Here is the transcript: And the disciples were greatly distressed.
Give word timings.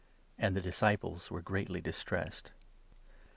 And 0.35 0.55
the 0.55 0.61
disciples 0.61 1.29
were 1.29 1.43
greatly 1.43 1.79
distressed. 1.79 2.49